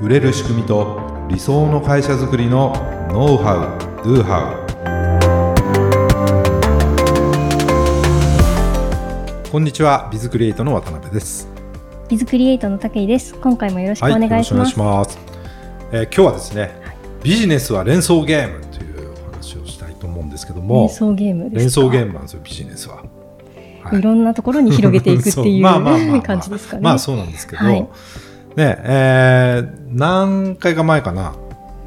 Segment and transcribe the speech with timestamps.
[0.00, 0.98] 売れる仕組みと
[1.28, 2.72] 理想の会社づくりの
[3.12, 4.54] ノウハウ・ドゥハ
[9.46, 11.46] ウこんにちはビズクリエイトの渡辺です。
[12.08, 13.34] ビズクリエイトの武井です。
[13.34, 16.70] 今回もよろしくお願いします,、はい、えー、今日はですね、
[17.22, 23.04] ビジネスは連想ゲームというお話をしたいと思うんですけども連想ゲーム連想ゲームなんですよビジネスは。
[23.82, 26.82] はい、いろんなところに広げていくっていうまあまあまあ、 感じですかね。
[26.82, 27.86] まあそうなんですけど、はい、
[28.56, 31.34] ねえー、何回か前かな。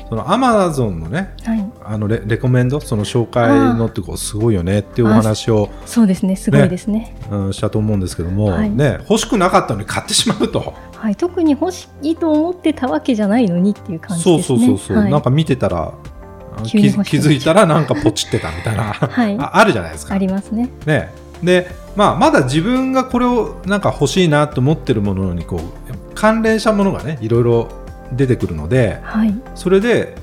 [0.10, 2.80] そのアマゾンのね、はい、あのレレコメンド？
[2.80, 6.36] その紹介のってこうすごいよねっていうお話を、ね、そうですね。
[6.36, 14.44] すごいですね、うん、したと思うんですけども、はい、ね欲しくなかったのに買ってしまうと、はい、特に欲しいと思ってたわけじゃないのにっていう感じですね。
[14.44, 15.94] そうそうそうそう、はい、なんか見てたら
[16.64, 20.14] 気気づいたらなんかポチってたみたいな、はい、ああるじゃないですか。
[20.14, 20.70] ありますね。
[20.86, 21.12] ね。
[21.42, 25.83] でまあ、まだ自分がこれをなんか欲しいなと思ってるものにこう
[26.16, 27.70] 関連したものがねいろいろ
[28.14, 30.16] 出てくるので、はい、それで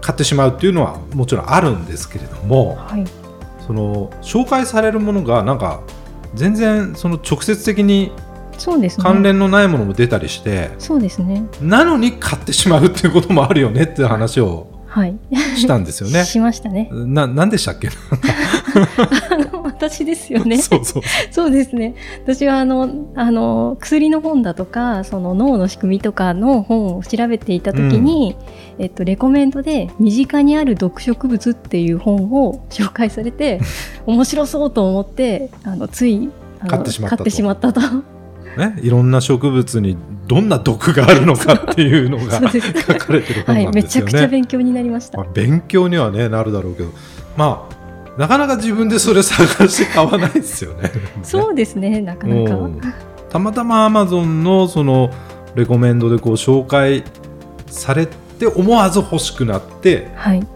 [0.00, 3.04] 買ってしまうっていうのはもちろんあるんですけれども、はい、
[3.66, 5.80] その紹介されるものがなんか
[6.34, 8.12] 全然その直接的に
[8.98, 11.44] 関連のないものも出たりしてそうですね。
[11.60, 15.18] なのに買ってしまうっていうこともあるよねっていう話をはい、
[15.56, 16.22] したんですよね。
[16.26, 16.88] しましたね。
[16.92, 17.88] な、なんでしたっけ？
[17.88, 20.58] あの、私ですよね。
[20.62, 21.02] そうそう。
[21.30, 21.94] そうですね。
[22.22, 28.36] 私はあの、あの、薬の本だとか、その脳の仕組みとかの本を調べていたときに、
[28.78, 33.60] うん、えっと、レコメントで、身近にある毒植物っていう本を 紹介されて、
[34.06, 36.30] 面白そうと思って、あの、つい、
[36.66, 37.16] 買ってしまったと。
[37.16, 37.80] 買ってしまったと。
[38.56, 46.90] ね、いろんな植物にどんな毒があるのかっていうのが書かれてる本なんですよねはい、めちゃくちゃ勉強になりました、まあ、勉強にはねなるだろうけど
[47.36, 47.73] まあ
[48.16, 50.90] なかなか自分でそれ探して買わないですよね。
[51.22, 52.94] そうですねなかなか。
[53.28, 55.10] たまたまアマゾンのその
[55.54, 57.04] レコメンドでこう紹介
[57.66, 60.46] されて思わず欲しくなって、はい、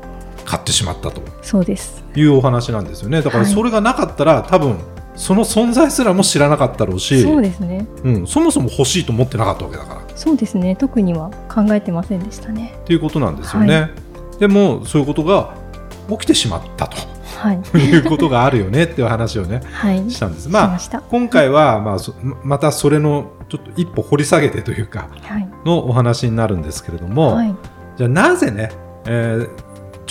[0.44, 1.20] 買ってしまったと。
[1.42, 2.04] そうです。
[2.14, 3.22] いうお話なんですよね。
[3.22, 4.78] だからそれがなかったら、多分
[5.16, 10.02] その存在すらも知らなかったろうしそうですね、うん、そもそも欲しいと思ってなかったわけだから。
[10.14, 10.76] そうですね。
[10.76, 12.76] 特には考えてませんでしたね。
[12.84, 13.88] っていうことなんですよね、は
[14.36, 15.54] い、でもそういうことが
[16.08, 16.96] 起きてしまったと、
[17.38, 20.48] はい、いうことがあるよねっていう話をね、はい、したんです。
[20.48, 21.98] まあ今回は、まあ、
[22.42, 27.54] またそれのちょっと一歩掘り下げてというか、はい、のお話になるんですけれども、はい、
[27.96, 28.70] じゃあなぜね、
[29.06, 29.48] えー、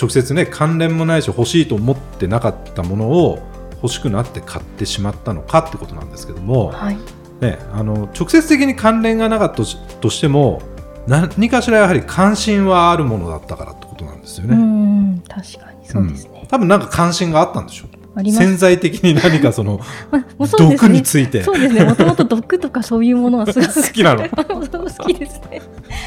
[0.00, 3.38] 直接ね関連もないし欲しいと思ってなかったものを
[3.82, 6.98] 欲しくなって買ってしまったのかってことなんですけども、はい、
[7.40, 10.62] ね、あの直接的に関連がなかったとしても
[11.06, 14.56] 何かしらやはり関心はあるものだったからってことなんですよね。
[15.36, 17.98] うん確かにそうですね、うん、多分なんか関心があったんでしょう。
[18.24, 19.80] 潜在的に何かその、
[20.10, 21.42] まあそね、毒について。
[21.44, 21.84] そうですね。
[21.84, 24.26] もともと毒とかそういうものはすごく好きなの？
[24.28, 25.62] 好きですね。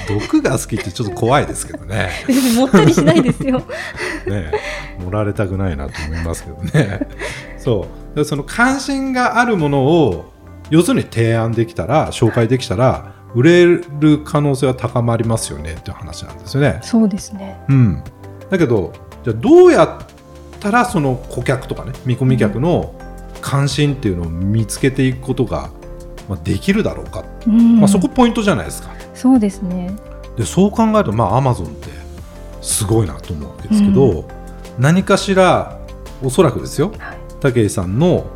[0.09, 2.09] 毒が好きってちょっと怖いですけどね。
[2.57, 3.59] もったりしないですよ。
[4.27, 4.51] ね
[4.99, 7.07] 盛られたくないなと思いますけどね。
[7.57, 8.25] そう。
[8.25, 10.33] その関心があるものを
[10.69, 16.79] 要するに提案できたら紹介できたら売れる可能性は高まりますよねっていう話なんですよね。
[16.81, 18.03] そうですね、うん、
[18.49, 18.91] だけど
[19.23, 22.95] じゃあどうやったらその顧客とかね見込み客の
[23.41, 25.71] 関心っていうのを見つけていくことが、
[26.29, 28.91] まあ、できるだろうか、うん、まあ、そこポイントじゃないですか。
[29.13, 29.95] そうですね。
[30.37, 31.89] でそう考えるとまあアマゾンって
[32.61, 34.25] すごいなと思うわけですけど、うん、
[34.79, 35.79] 何かしら
[36.23, 38.31] おそらくですよ、はい、武井さんの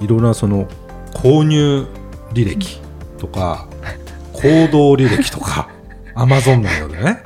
[0.00, 0.68] いろんなその
[1.14, 1.86] 購入
[2.32, 2.80] 履歴
[3.18, 3.66] とか、
[4.34, 5.68] 行動履歴とか、
[6.14, 7.25] アマゾン内でね、ア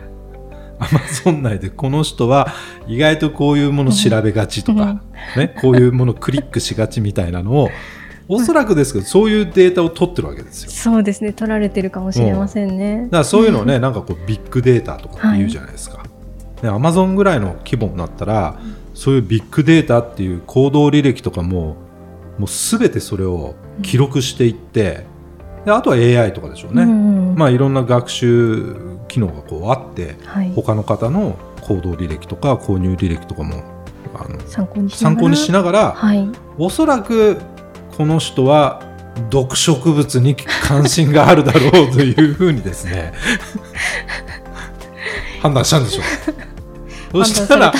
[0.92, 2.48] マゾン内でこの人は
[2.86, 5.02] 意外とこういうもの調べがちとか、
[5.36, 7.70] ね、こういうものクリックしがちみたいなのを、
[8.28, 10.70] おそらくですけど、そういうデータを取ってるわけですよ。
[10.70, 12.92] そうですね、取られてるかもしれませんね。
[12.92, 16.04] うん、だからそういうのをね、なんかこうビッグデータとかって言うじゃないですか。
[16.62, 18.60] アマゾンぐらいの規模になったら、
[18.94, 21.76] そういうビッグデータっていう行動履歴とかも、
[22.38, 25.06] もうすべてそれを記録していって、
[25.64, 28.76] であとは AI とかでしょうね、うんうん、まあ、いろんな学習
[29.10, 33.62] 機能がこうあって、はい、他の方の行動履歴とか購入履歴とかも
[34.14, 36.28] あの参考に参考にしながら、はい、
[36.58, 37.38] おそらく
[37.96, 38.82] この人は
[39.28, 43.12] 毒植物に関心があるだろうというふうにですね
[45.42, 46.04] 判断したんでしょう。
[47.12, 47.72] そしたら、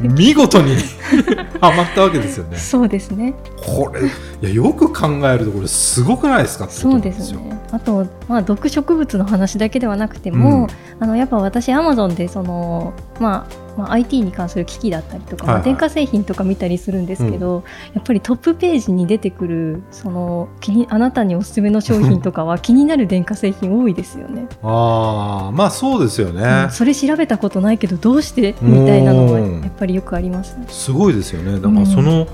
[0.00, 0.76] 見事に
[1.60, 2.56] はまったわけですよね。
[2.56, 3.34] そうですね。
[3.64, 4.10] これい
[4.42, 7.58] やよく考えるとこれすごくないですかそうですね。
[7.72, 10.68] あと、まあ、毒植物の話だけではなくても、
[10.98, 17.62] うん、あのやっぱ私アマゾンでその、まあまあ、IT に関する機器だったりとか、はいはい、電化製品とか見たりするんですけど、うん、
[17.94, 24.48] やっぱりトップページに出てくるその気にあなたにおすすめの商品とかは気になる電化製品多いですよね。
[24.62, 31.60] あまあそうですよね、うん、それ調べたことないけどどうしてみたいなのはやっぱりよくあります、ね、すごいですよね。
[31.60, 32.26] だからその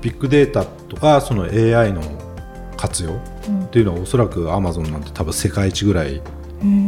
[0.00, 2.02] ビッグデータとかその AI の
[2.76, 6.22] 活用っていうのはおそらくアマゾンなんて多分世界一ぐらい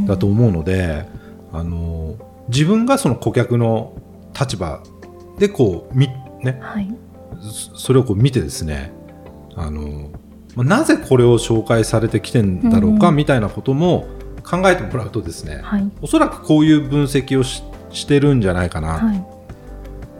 [0.07, 1.07] だと思うので、
[1.53, 2.17] あの
[2.49, 3.95] 自分がその顧客の
[4.39, 4.83] 立場
[5.39, 6.09] でこうみ、
[6.43, 6.95] ね、はい、
[7.77, 8.93] それをこう見てですね
[9.57, 10.11] あの
[10.57, 14.09] なぜこれを紹介されてきてんだろうかみたいなことも
[14.45, 19.27] 考えてもらうとですね、はい、おそらくこういう分析をししてるんじゃないかな、はい、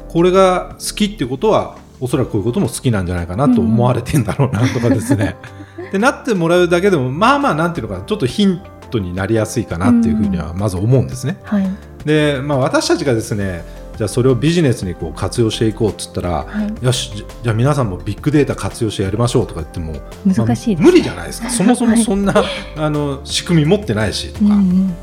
[0.09, 5.37] これが好きっていうことはおそらくこういうことも好きなんじゃないかなと思われてんだろうなとかですね、
[5.93, 8.61] でなってもらうだけでもまあまあなんていうのかなちょっとヒン
[8.91, 11.39] トになりやすいかなっていうふうにはまず思うんですね。
[11.43, 11.69] はい、
[12.05, 13.65] で、まあ、私たちがですね
[13.97, 16.47] じゃあそれをビジネスにこう活用していこうっつったら、は
[16.81, 17.13] い、よし
[17.43, 19.95] じゃあ皆さんもビッグデータ活用してやりましょうとか言っても
[20.25, 21.51] 難しい、まあ、無理じゃないですか。
[21.51, 22.45] そもそもそんな、はい、
[22.77, 24.95] あの仕組み持ってないしとか、うんうん。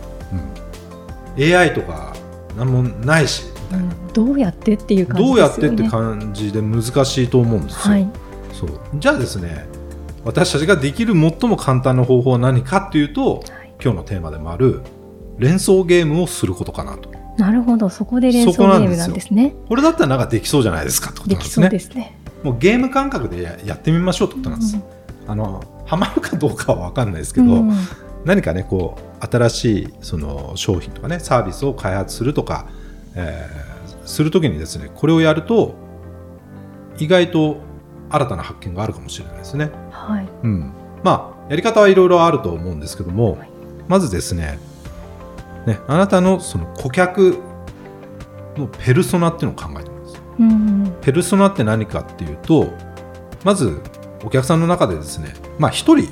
[1.37, 2.15] うん、AI とか
[2.57, 7.93] 何もないしうん、どうやってっていう感じ、ね、どうやってって感じで難しいと思うんですよ。
[7.93, 8.09] はい、
[8.53, 8.79] そう。
[8.95, 9.67] じゃあですね
[10.23, 14.81] 私たちができる最も簡単な方法は何かっていうと、はい、今日のテーマでもある
[15.37, 17.11] 連想ゲームをすることかなと。
[17.37, 17.89] なるほど。
[17.89, 19.55] そこで連想ゲームなんですね。
[19.67, 21.69] これだったらなんかできそうじゃないですかってことなんですね。
[21.69, 22.17] ですね。
[22.43, 24.77] もうゲーム感覚でややってみましょうってことなんです。
[24.77, 24.79] う
[25.27, 27.73] ん、あのハマるかどうかは分かんないですけど、うん、
[28.23, 32.67] 何かねこう新しいその商品とかねサービスを開発するとか、
[33.15, 35.75] えー、するときにですねこれをやると
[36.97, 37.57] 意外と
[38.09, 39.71] 新たな発見があるかもしれないですね。
[39.91, 40.73] はいうん、
[41.03, 43.49] まあやり方はいろいろあると思うんですけども、はい、
[43.87, 44.59] まずですね
[45.65, 47.37] ねあなたのその顧客
[48.57, 50.21] のペルソナっていうのを考えてます。
[50.39, 52.73] うん、ペルソナって何かっていうと
[53.43, 53.81] まず
[54.23, 56.07] お客さんの中でですねまあ一人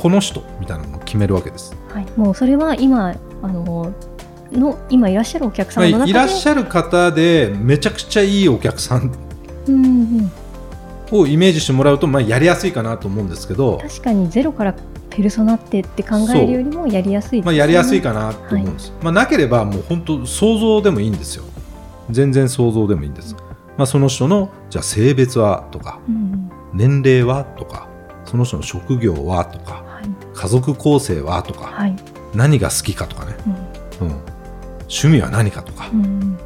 [0.00, 1.76] この人みたいなのを決めるわけです。
[1.92, 3.92] はい、もうそれは今あの
[4.52, 9.12] の今いらっしゃるお客さんの中で、いらっしゃる方でめちゃくちゃいいお客さん、
[9.68, 9.88] うんう
[10.22, 10.30] ん、
[11.12, 13.78] をイメージしてもらうと、まあ、やりやすいかなと思うんですけど。
[13.78, 14.74] 確かにゼロから
[15.10, 21.44] ペルソナってって考えるよりもやりやすい、ね、まあ、やりやすいかなと思うんです、はい、まあ、なければもう本当想像でもいいんですよ。
[22.10, 23.34] 全然想像でもいいんです、
[23.76, 27.88] まあ、その人のじゃあ性別はとか、うん、年齢はとか
[28.24, 31.96] その人の職業はとか、はい、家族構成はとか、はい、
[32.34, 33.69] 何が好きかとかね、うん、うん、
[34.90, 36.36] 趣味は何かとか、うん、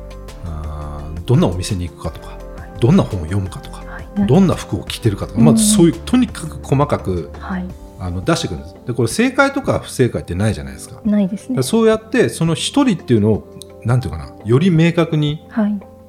[0.44, 2.38] あどんなお店に行くかとか、
[2.78, 3.82] どんな本を読むかとか
[4.26, 7.66] どんな服を着てるかとか、まあ、そういうとにかく細かく、はい、
[7.98, 8.76] あの出してくるんです。
[8.86, 11.00] でこれ正解とか不正解ってないじゃないですか。
[11.04, 11.62] ないですね。
[11.62, 15.46] そうやってその一人っていうのをなんていうかなより明確に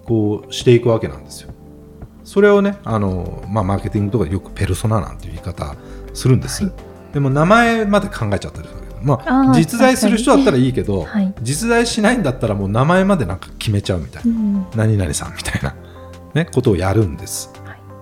[0.05, 1.51] こうしていくわけなんですよ。
[2.23, 5.75] それをねあの、まあ、マーケティングとかでよくペルソナなんていう言い方
[6.13, 6.73] するんです、はい、
[7.13, 15.75] でも名前まで考えちゃったりするまあ、実在する人だったらいいけど、はい、実在しないんだったらもう名前までなんか決めちゃうみたいな、うん、何々さんみたいな、
[16.33, 17.53] ね、ことをやるんです。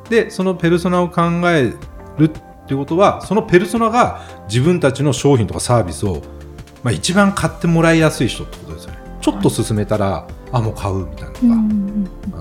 [0.10, 1.74] でそのペルソナを考え
[2.18, 6.22] るっていうことはそのペルソナが自分たちの商品とかサービスを、
[6.84, 9.00] まあ、一番買ってもらいやすい人ってことですよね。
[9.22, 11.48] ちょっと進めたら、はい、あもう買うみたいなとか、あ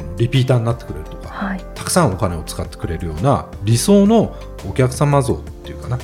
[0.03, 4.37] のリピーターになってくれるとか、はい、たくさんお金を使ってくれるような理想の
[4.69, 5.99] お客様像っていうかな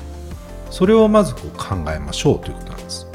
[0.71, 3.07] それをまずこう考えましょうということなんです。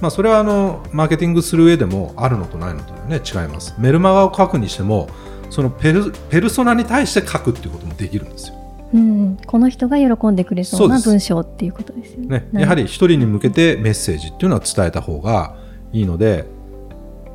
[0.00, 3.74] まあ、それはあのマーケティングする上でもあるのとないのとで、ね、違います。
[3.78, 5.08] メルマガを書くにしても
[5.50, 8.54] そのペルペルソナに対して書くっていうこともできるんですよ。
[8.94, 12.48] うん、この人が喜んでくれそうな文章っていうことですよね。
[12.52, 15.56] ねやはり一人に向けてメッセージっていうのは伝えた方が
[15.92, 16.46] いいので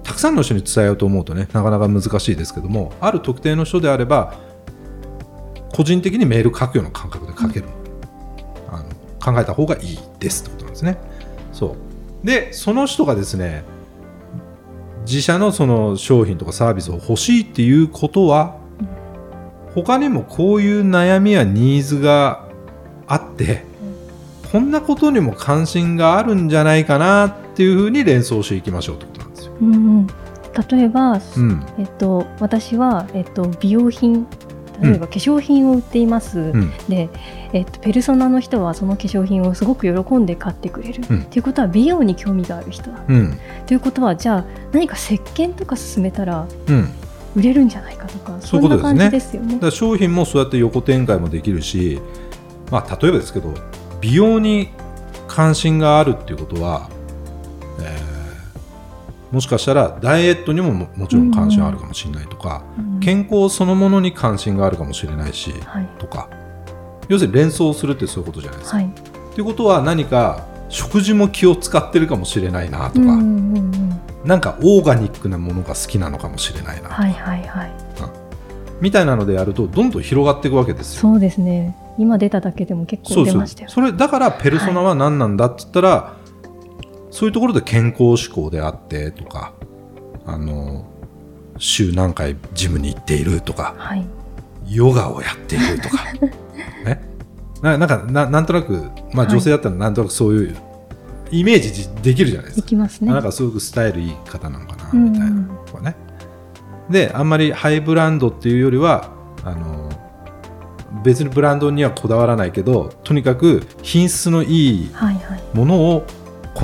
[0.04, 4.36] たくさんの人に伝えようと思うとねなかなか難しいですけどもある特定の人であれば
[5.76, 7.83] 個人的にメール書くような感覚で書ける、うん、
[9.24, 10.98] 考えた方がいいですってことなんですね。
[11.52, 11.76] そ
[12.24, 13.64] うでその人がですね
[15.06, 18.58] 自社のその商品とかサービスを欲しいっていうことは、
[19.76, 22.48] 他にもこういう悩みやニーズが
[23.08, 23.66] あって、
[24.52, 29.54] こんなことにも関心があるんじゃないかなっていうふうに連想していきましょうってことなんですよ。
[29.62, 34.28] うん、例えば、うん、えっと、私は、えっと、美容品
[34.82, 37.10] 例えば化粧品を売っています、うん、で、
[37.54, 46.48] えっと、ペルソナの人はその化粧品をすごく喜んで買ってくれる、うん、ということは美容に興味がある人だ、うん、ということはじゃあ何か石鹸とか勧めたら、
[47.36, 49.58] 売れるんじゃないかとかそういうことですよね。
[49.60, 52.00] だ商品もそうやって横展開もできるし、
[52.72, 53.54] まあ、例えばですけど
[54.02, 54.70] 美容に
[55.28, 56.90] 関心があるっていうことは、
[57.80, 58.13] えー、
[59.34, 66.30] もしかしたらダイエットにももちろん関心あるかもしれないとか、うん、健康そのものに関心があるかもしれないし、はい、とか。
[67.10, 68.78] 要するに連想するってそういうことじゃないですか。
[68.78, 68.90] はい、っ
[69.34, 77.72] ていうことは何か食事も気を使ってるかもしれないなとか、うんうんうん、なんかオーガニックなものが好きなのかもしれないな、はいはいはい、
[78.80, 81.02] みたいなのでやるとどんどん広がっていくわけですよ。
[81.02, 81.76] そうですね。
[81.98, 83.70] 今出ただけでも結構出ましたよ。
[83.70, 86.23] それだからペルソナは何なんだっつったら、はい、
[87.14, 89.54] そういうところで健康志向であってとか
[90.26, 90.84] あの
[91.60, 94.08] 週何回ジムに行っているとか、はい、
[94.68, 96.12] ヨガをやっているとか
[96.84, 97.04] ね？
[97.62, 100.58] ななんかななんとなく、まあ、女性だったらなんとなくそういう
[101.30, 102.62] イメージできるじゃないですか。
[102.64, 103.14] できますね。
[103.14, 105.96] なんかすごくスタイルいい方なのかなみたいなとかね。
[106.90, 109.12] であんまりハイブランドっていうよりは
[109.44, 109.88] あの
[111.04, 114.92] 別にブランドにはこだわらないけどとにかく品質のいい
[115.54, 116.08] ものを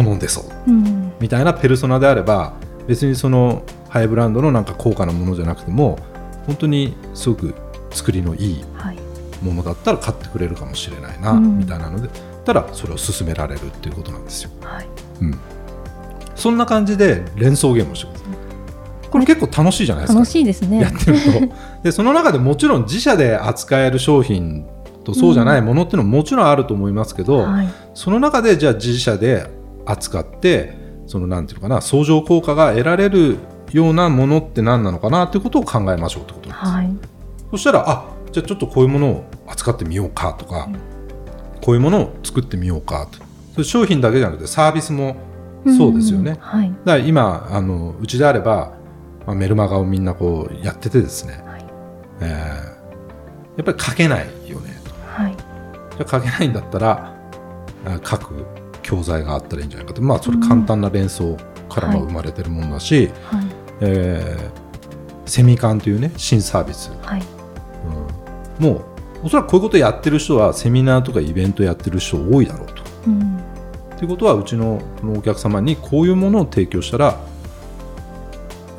[0.03, 0.43] 好んでそう、
[1.19, 2.53] みたいなペルソナであれば
[2.87, 5.99] 別にそのハイブランドのなんか高価なものじゃなくても
[6.45, 7.55] 本当にすごく
[7.91, 8.65] 作りのいい
[9.43, 12.09] ものだったら買ってくれるかもしれないな、みたいなので
[12.45, 14.51] たらそれを進められるっていうことなんですよ。
[14.61, 14.87] はい
[15.21, 15.39] うん、
[16.35, 19.09] そんな感じで連想ゲームをしてください。
[19.09, 20.19] これ結構楽しいじゃないですか。
[20.19, 20.81] 楽しいですね。
[20.81, 21.17] やってる
[21.49, 21.55] と。
[21.83, 24.65] で、その中でもちろん自社で扱える商品
[25.03, 29.47] とそうじゃないものっていうのももちろんあると思いますけど、うんはい、その中でじゃあ自社で
[29.85, 30.73] 扱って、
[31.07, 33.37] そのなんていうかな、相乗効果が得られる
[33.71, 36.57] ようなものって何なのかなっていうことを考えましょうってことです。
[36.57, 36.89] はい、
[37.51, 40.73] そしたら、あ、じゃあちょっとこういうものを扱ってみようかとか、うん、
[41.61, 43.19] こういうものを作ってみようかと。
[43.55, 45.17] そ商品だけじゃなくてサービスも
[45.77, 46.31] そうですよね。
[46.31, 48.79] うんはい、だから今あのうちであれば
[49.29, 51.65] まあ、メルマガをみんなこうやっててですね、はい、
[52.21, 55.35] えー、やっぱり書けないよねと、はい、
[55.97, 57.15] じゃ書けないんだったら
[58.03, 58.47] 書く
[58.89, 60.01] 教材があったらいいんじゃないかと。
[60.01, 61.37] まあそれ簡単な連想
[61.69, 63.45] からも生まれてるものだし、はい、
[63.81, 67.23] えー、セミカンというね新サービス、はい。
[68.59, 68.77] うん、も
[69.23, 72.81] うおそらくこういうことやってる人はセミナーとかイベントやってる人多いだろうと。
[73.05, 73.39] うん、
[73.95, 74.81] ということはうちの
[75.15, 77.19] お客様にこういうものを提供したら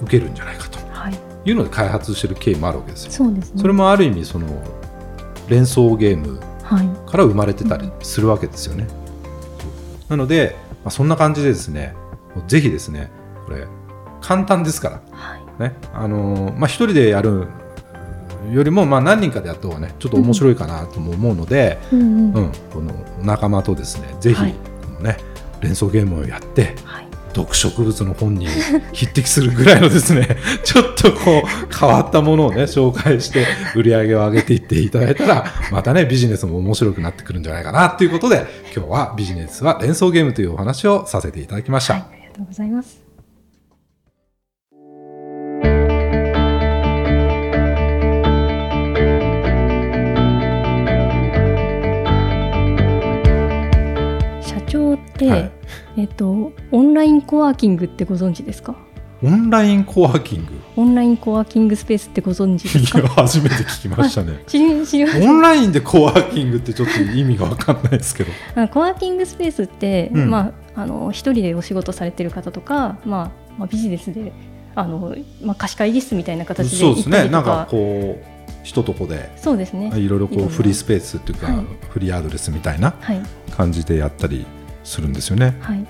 [0.03, 0.81] 受けるんじゃないかと。
[1.45, 1.53] い。
[1.53, 3.13] うので開発している経緯もあるわけですよ。
[3.13, 4.47] そうですね、それもある意味その
[5.49, 6.41] 連想ゲーム
[7.07, 8.83] から生まれてたりするわけですよね。
[8.83, 9.00] はい
[10.11, 11.95] なので、まあ、そんな感じでですね
[12.47, 13.11] ぜひですね
[13.47, 13.67] これ
[14.21, 15.41] 簡単ですから、はい。
[15.63, 17.47] ねあのまあ、一人でやる
[18.51, 25.19] よりもまあ何人かでやった方がねちょっと面白いかなとも思うので、うん、うんうん、この仲間とですねぜひ、このね、
[25.61, 28.47] 連想ゲームをやって、はい毒植物の本に
[28.93, 43.01] 匹敵するぐらいのですね ちょっとこう変わったものをね紹介して売り上げを上げていっていただいたらまたねビジネスも面白くなってくるんじゃないかなということで今日はビジネスは連想ゲームというお話をさせていただきました、はい、ありがとうございます。
[54.43, 55.60] 社長って、はい
[55.97, 58.77] えっと、オンラインコワーキングってご存知ですか？
[59.23, 60.53] オンラインコワーキング？
[60.77, 63.07] オンラインコワーキングスペースってご存知ですか？
[63.09, 64.45] 初めて聞きましたね。
[65.27, 68.33] オンラインでコワーキングってちょっと意味が分かんないですけど。
[68.69, 74.33] コワーキングスペースって、うん、まあ、あの一人でお仕事されてる方とか、まあまあ、ビジネスで
[74.75, 77.29] あの、まあ、貸し会議室みたいな形でそうですね。
[77.29, 78.25] なんかこう
[78.63, 79.93] 人とこでそうですね。
[79.99, 82.95] いろいろこうフリースペースっていうか、はい、フリーアドレスみたいな
[83.55, 84.47] 感じでやったり
[84.85, 85.57] するんですよね。
[85.61, 85.87] はい。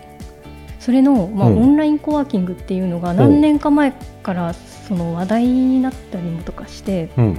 [0.78, 3.92] それの、まあ、オンラインコワーキングっていうのが何年か前
[4.22, 7.38] からその話題になったりもとかして、うん、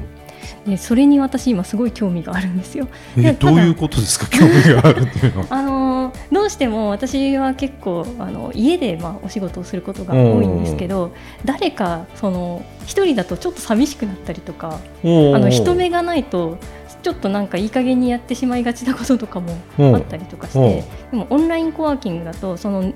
[0.66, 2.88] でそれに私今すごい興味があるんですよ。
[3.18, 4.28] えどういうことですか？
[4.32, 5.48] 興味があるっていうのは。
[5.52, 11.12] あのどうしても私は結構あの家でまあお仕事をすることが多いんですけど
[11.46, 16.58] 誰かその一人だとちょっと寂しくなったりとかあの人目がないと
[17.02, 22.94] ちょっとなんかいい加減にやってしまいがちなこととかもあったりとかしてでもオンラインコワーキングだとその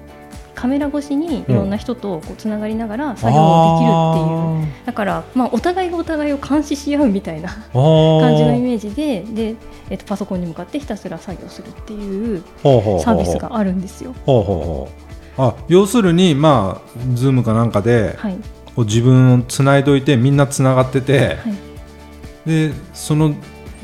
[0.56, 9.56] カメラ越しにいろんな人とこうつながりながら作業ができるっていう、だから、まあ、お互いがお互いを監視し合うみたいな感じのイメージでで、
[9.90, 14.16] えっと、パソコンに向かってひたすら作業するっていうサービスがあるんですよ。
[15.38, 18.38] あ要するに、まあ、ズームかなんかで、はい、
[18.78, 21.50] 自分をつないどいてみんなつながってて、は
[22.46, 23.36] い、でその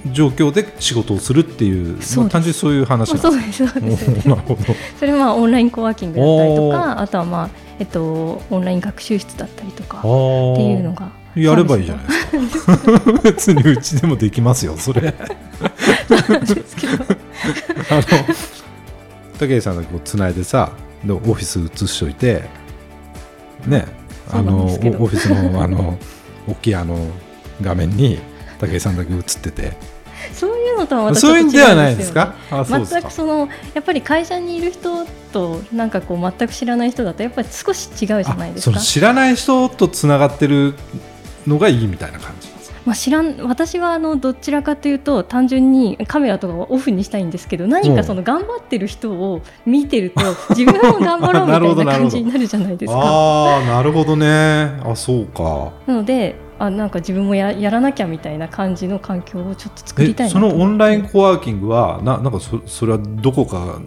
[0.07, 4.61] 状況で仕事をするっていう、まあ、単純にそういう話そうですそうです、なるほど。
[4.99, 12.11] それはまあオンラインコワーキングだったりとかあとはまあ、えっと、オンライン学習室だったりとかっていうのがやればいいじゃないで
[12.49, 12.79] すか。
[13.23, 15.13] 別にうちでもできますよそれ。
[17.89, 18.01] あの
[19.39, 20.71] 武井さんがこうつないでさ
[21.03, 22.43] でオフィス移しといて
[23.65, 23.85] ね
[24.31, 25.97] あのオフィスのあの
[26.47, 27.07] 大きいあの
[27.61, 28.19] 画面に
[28.59, 29.73] 武井さんだけ映ってて
[30.33, 32.35] そういうのとはまたそうんではないですか？
[32.49, 38.79] 全くそのやっぱり会社にいる人となんかこう全く知らない人だとやっぱり少し違うじゃないですか。
[38.79, 40.73] 知らない人とつながってる
[41.47, 42.51] のがいいみたいな感じ
[42.83, 50.21] まあ、知らん私はあのどちらかというと単純にカメラとかをオフにしたいんですけど何かその頑張ってる人を見てると
[50.55, 52.97] 自分も頑張ろうみたいな感じになるじゃないですか。
[53.05, 54.71] ああなるほどね。
[54.83, 55.73] あそうか。
[55.85, 63.81] なのであなんか自分もややらなきゃみたいな感じの環境をちょっと作りたいそのオンラインコワーキングはななんかそそれはどこか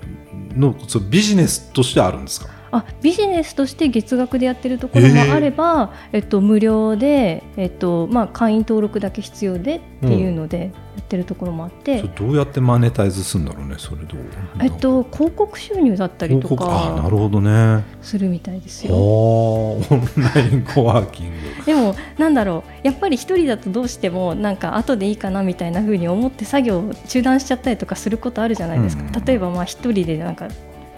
[0.57, 2.49] のそビジネスとしてあるんですか？
[2.73, 10.73] あビジネスとして月額でやってるところもあれば、えー、えっと、無料で、えっとまあ、会員登録だけ必要でっていうので。
[10.94, 14.21] やってるところもあって、うん、どうやってマネタイズするんだろうねそれどう、
[14.61, 17.85] えっと、広告収入だったりとかあなるほどね。
[18.03, 18.95] するみたいですよ。
[18.95, 21.65] オンラインコワーキング。
[21.65, 22.87] でもなんだろう。
[22.87, 29.05] やっぱり一人だとどうしてもなんか後でいいかなみたいなふうに思って作業を中断しちゃったりとかすることあるじゃないですか。
[29.05, 30.49] うん、例えばまあ一人でなんか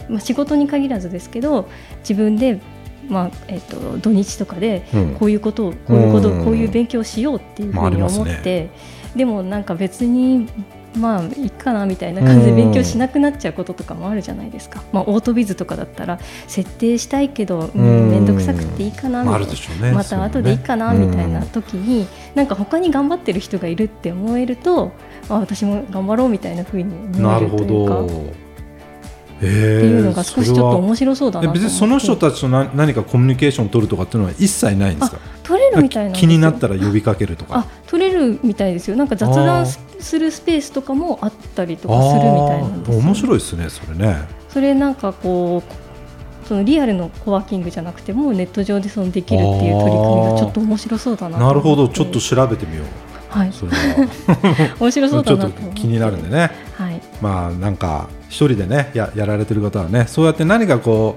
[0.09, 1.69] まあ、仕事に限らずですけど
[2.01, 2.61] 自分で、
[3.09, 4.85] まあえーと、土日とかで
[5.19, 10.49] こういうことを、うん、こういうことこういう勉強をしようっていうふうに思って、まあ、でもなんか別に
[10.97, 24.93] まあいいかなみたいな感じで勉強しなくなっちゃうこととかもあるじゃないですか、まあ、オートビズとかだったら設定したいけど面倒、うん、くさくていいかなみたいな、ね、また後でいいかなみたいな時に、なんか他に頑張ってる人がいるって思えると、
[25.29, 28.46] まあ、私も頑張ろうみたいなふうに思えるというか。
[29.37, 35.19] っていうのが少しちょっと面白そうだな別にその人たちと何何かコミュニケーションを取るとかっていうのは一切ないんですか？
[35.43, 37.59] 取れるみたいな気になったら呼びかけるとか。
[37.59, 38.97] あ取れるみたいですよ。
[38.97, 44.17] なんか雑談するスペースとかもあったりとかするみたいなんです面白いですねそれね。
[44.49, 45.63] それなんかこ
[46.45, 51.89] うそのリアルのコワーキングじゃなくてもネット上でそのできるっていう取り組みがちょっと面白そうだななるほど。
[51.89, 52.87] ちょっと調べてみよう。
[53.29, 54.77] はい、それは。
[54.81, 56.86] 面白そうだな ちょっと気になるんでね、はい、
[57.21, 61.17] まあなんか一人でねややられてる方はねそうやって何かこ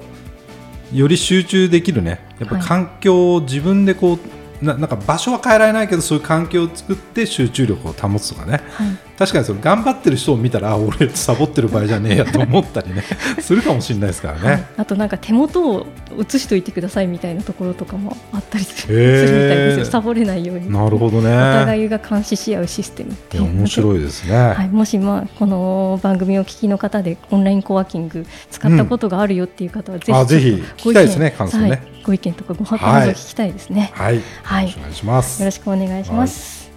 [0.94, 4.20] うより集中できるねやっぱ環境を自分でこう、
[4.62, 13.04] ななんか場所は変えられないけどそういう環境を作って集中力を保つとかね、はい、確かにその頑張ってる人を見たら俺サボってる場合じゃねえやと思ったりね。
[13.42, 19.86] するかもしれないですからね、はい、あとなんか手元を写しといてくださいみたいなところとかもあったりする,、するみたいですよ。
[19.86, 20.72] サボれないように。
[20.72, 21.30] なるほどね。
[21.30, 33.92] お互いが監視し合うシステムって面白いですね、はい、もし、まあ、この番組を聞きの方でオンラインコワーキング使ったことがあるよっていう方は、ぜひ、うん、ぜひ聞きたいですね感想ね、はいご意見とかご感想聞きたいですね。
[33.94, 35.42] はい、はい、よろしくお願いします。
[35.44, 36.72] よろしくお願いします。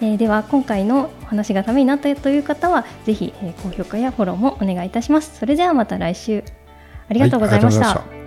[0.00, 5.38] はい、えー、では今回のお話がためになったという方はぜひ、えー、高評価やフォローもお願いいたします。
[5.38, 6.42] それではまた来週
[7.08, 7.86] ありがとうございました。
[7.86, 8.23] はい